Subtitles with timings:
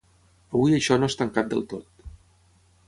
[0.59, 2.11] Avui això no és tancat del tot.